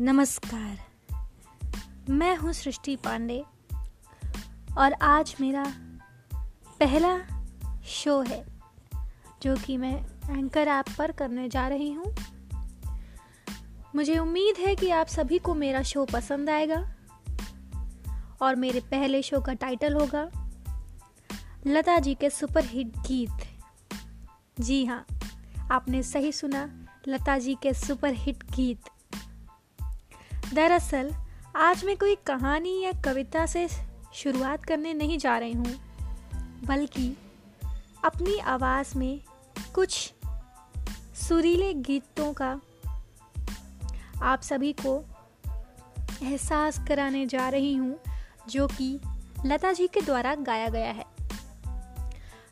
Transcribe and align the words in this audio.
नमस्कार। 0.00 0.78
मैं 2.10 2.36
हूँ 2.36 2.52
सृष्टि 2.52 2.94
पांडे 2.96 3.42
और 4.78 4.92
आज 4.92 5.34
मेरा 5.40 5.64
पहला 6.80 7.10
शो 7.86 8.20
है, 8.20 8.44
जो 9.42 9.56
कि 9.56 9.76
मैं 9.76 9.92
एंकर 10.30 10.68
ऐप 10.68 10.84
पर 10.98 11.12
करने 11.12 11.48
जा 11.48 11.66
रही 11.68 11.90
हूँ। 11.92 12.14
मुझे 13.94 14.16
उम्मीद 14.18 14.58
है 14.58 14.74
कि 14.76 14.90
आप 14.90 15.06
सभी 15.06 15.38
को 15.38 15.54
मेरा 15.54 15.82
शो 15.82 16.04
पसंद 16.04 16.50
आएगा 16.50 16.78
और 18.42 18.56
मेरे 18.56 18.80
पहले 18.80 19.22
शो 19.22 19.40
का 19.40 19.54
टाइटल 19.54 19.94
होगा, 19.94 20.22
लता 21.66 21.98
जी 21.98 22.14
के 22.14 22.30
सुपर 22.30 22.64
हिट 22.64 22.96
गीत। 23.08 23.44
जी 24.60 24.84
हाँ 24.84 25.04
आपने 25.70 26.02
सही 26.02 26.32
सुना, 26.32 26.64
लता 27.08 27.38
जी 27.38 27.56
के 27.62 27.74
सुपर 27.74 28.14
हिट 28.14 28.44
गीत। 28.50 28.90
दरअसल, 30.54 31.14
आज 31.56 31.84
मैं 31.84 31.96
कोई 31.96 32.14
कहानी 32.14 32.84
या 32.84 32.92
कविता 32.92 33.46
से 33.46 33.68
शुरुआत 34.14 34.64
करने 34.64 34.94
नहीं 34.94 35.18
जा 35.18 35.38
रही 35.38 35.52
हूँ, 35.52 35.74
बल्कि 36.64 37.16
अपनी 38.04 38.38
आवाज़ 38.38 38.98
में 38.98 39.20
कुछ 39.74 40.12
सुरीले 41.14 41.74
गीतों 41.74 42.32
का 42.32 42.60
आप 44.22 44.42
सभी 44.42 44.72
को 44.72 45.04
एहसास 46.22 46.78
कराने 46.88 47.26
जा 47.26 47.48
रही 47.48 47.74
हूँ, 47.74 48.00
जो 48.48 48.66
कि 48.68 49.00
लता 49.46 49.72
जी 49.72 49.86
के 49.86 50.00
द्वारा 50.00 50.34
गाया 50.34 50.68
गया 50.68 50.92
है। 50.92 51.06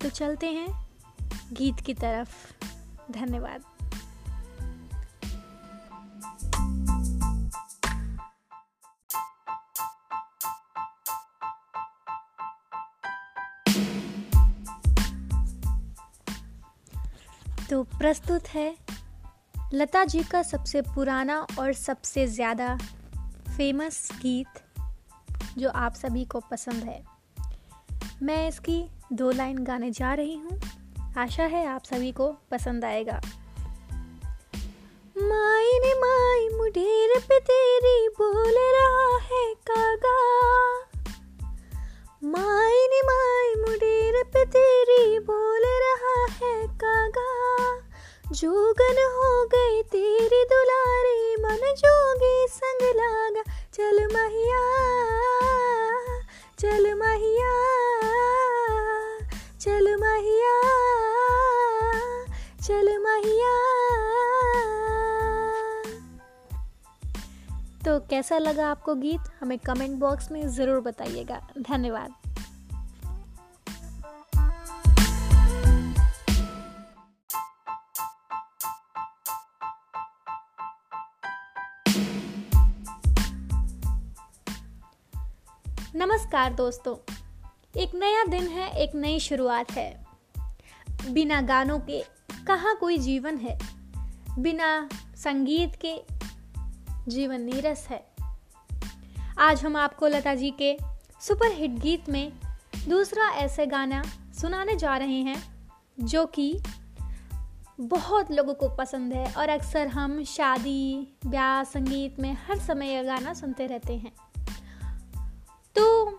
तो 0.00 0.08
चलते 0.08 0.52
हैं 0.52 0.88
गीत 1.52 1.80
की 1.80 1.94
तरफ़। 1.94 2.64
धन्यवाद। 3.12 3.79
तो 17.70 17.82
प्रस्तुत 17.82 18.48
है 18.48 18.76
लता 19.74 20.04
जी 20.04 20.22
का 20.22 20.42
सबसे 20.42 20.82
पुराना 20.82 21.46
और 21.58 21.72
सबसे 21.72 22.26
ज़्यादा 22.26 22.78
फ़ेमस 23.56 24.08
गीत, 24.22 24.60
जो 25.58 25.70
आप 25.70 25.94
सभी 25.94 26.24
को 26.24 26.40
पसंद 26.40 26.74
है। 26.74 27.04
मैं 28.22 28.48
इसकी 28.48 28.88
दो 29.12 29.30
लाइन 29.30 29.64
गाने 29.64 29.90
जा 29.90 30.14
रही 30.14 30.34
हूँ। 30.34 30.60
आशा 31.18 31.42
है 31.42 31.66
आप 31.66 31.84
सभी 31.84 32.12
को 32.12 32.32
पसंद 32.50 32.84
आएगा। 32.84 33.20
माई 35.16 35.78
ने 35.78 35.94
माई 35.94 36.59
जोगन 48.32 48.98
हो 49.12 49.44
गई 49.44 49.82
तेरी 49.82 50.44
दुलारी, 50.44 51.36
मन 51.36 51.74
जोगी 51.78 52.46
संग 52.50 52.82
लागा। 52.96 53.42
चल 53.74 53.98
महिया 54.06 54.60
चल 56.58 56.94
महिया 56.94 57.56
चल 59.60 59.96
महिया 59.96 60.54
चल 62.62 62.98
महिया। 62.98 63.56
तो 67.84 67.98
कैसा 68.10 68.38
लगा 68.38 68.70
आपको 68.70 68.94
गीत? 68.94 69.20
हमें 69.40 69.58
कमेंट 69.58 69.98
बॉक्स 69.98 70.30
में 70.30 70.48
ज़रूर 70.48 70.80
बताइएगा। 70.80 71.40
धन्यवाद। 71.58 72.19
नमस्कार 85.94 86.54
दोस्तों। 86.54 87.12
एक 87.80 87.94
नया 87.94 88.24
दिन 88.24 88.46
है, 88.46 88.70
एक 88.70 88.94
नई 88.94 89.18
शुरुआत 89.18 89.72
है। 89.72 90.06
बिना 91.10 91.40
गानों 91.40 91.80
के 91.80 92.04
कहाँ 92.46 92.76
कोई 92.76 92.98
जीवन 92.98 93.36
है? 93.36 93.58
बिना 94.38 94.88
संगीत 95.16 95.78
के 95.84 96.02
जीवन 97.08 97.40
नीरस 97.40 97.88
है। 97.90 98.10
आज 99.38 99.64
हम 99.64 99.76
आपको 99.76 100.06
लता 100.06 100.34
जी 100.34 100.50
के 100.50 100.78
सुपर 101.20 101.52
हिट 101.52 101.70
गीत 101.70 102.08
में 102.08 102.32
दूसरा 102.88 103.30
ऐसे 103.30 103.66
गाना 103.66 104.02
सुनाने 104.40 104.76
जा 104.76 104.96
रहे 104.96 105.20
हैं, 105.20 105.70
जो 106.00 106.26
कि 106.26 106.62
बहुत 107.80 108.30
लोगों 108.30 108.54
को 108.54 108.68
पसंद 108.68 109.12
है 109.12 109.32
और 109.32 109.48
अक्सर 109.48 109.86
हम 109.86 110.24
शादी, 110.24 111.16
ब्याह, 111.26 111.64
संगीत 111.64 112.20
में 112.20 112.36
हर 112.48 112.58
समय 112.58 112.90
यह 112.90 113.02
गाना 113.02 113.34
सुनते 113.34 113.66
रहते 113.66 113.96
हैं। 113.96 114.12
तो 115.76 116.18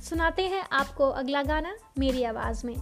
सुनाते 0.00 0.46
हैं 0.46 0.68
आपको 0.72 1.10
अगला 1.10 1.42
गाना, 1.42 1.74
मेरी 1.98 2.24
आवाज़ 2.24 2.66
में। 2.66 2.76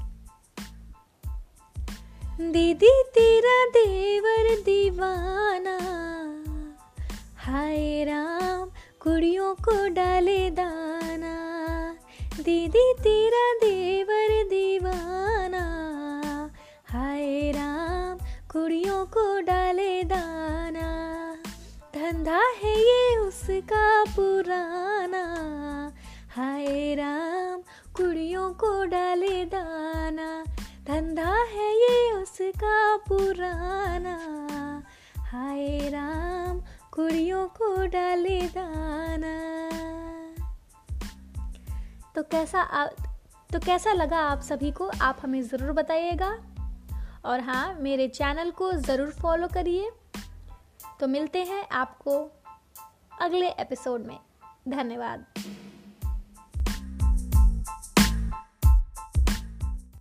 दीदी 2.40 3.02
तेरा 3.14 3.64
देवर 3.70 4.62
दीवाना, 4.62 5.78
हाय 7.36 8.04
राम, 8.04 8.70
कुड़ियों 9.00 9.54
को 9.54 9.88
डाले 9.88 10.50
दाना। 10.50 11.34
दीदी 12.40 12.92
तेरा 13.00 13.47
धंधा 22.28 22.46
है 22.62 22.80
ये 22.80 23.16
उसका 23.16 24.04
पुराना। 24.04 25.22
हाय 26.36 26.94
राम 26.94 27.60
कुड़ियों 27.96 28.50
को 28.50 28.84
डाले 28.84 29.44
दाना। 29.44 30.44
धंधा 30.86 31.34
है 31.34 31.74
ये 31.74 32.12
उसका 32.12 32.96
पुराना। 32.96 34.16
हाय 35.18 35.78
राम 35.78 36.60
कुड़ियों 36.92 37.46
को 37.48 37.86
डाले 37.86 38.40
दाना। 38.40 39.34
तो 42.14 42.22
कैसा 42.22 42.60
आ, 42.60 42.86
तो 43.52 43.58
कैसा 43.58 43.92
लगा 43.92 44.18
आप 44.18 44.40
सभी 44.40 44.70
को? 44.70 44.90
आप 45.02 45.18
हमें 45.22 45.42
ज़रूर 45.42 45.72
बताइएगा। 45.72 46.38
और 47.24 47.40
हाँ 47.40 47.76
मेरे 47.80 48.08
चैनल 48.08 48.50
को 48.50 48.72
ज़रूर 48.72 49.10
फॉलो 49.10 49.48
करिए। 49.48 49.90
तो 51.00 51.08
मिलते 51.08 51.42
हैं 51.42 51.68
आपको 51.68 52.30
अगले 53.20 53.48
एपिसोड 53.48 54.06
में। 54.06 54.18
धन्यवाद। 54.68 55.26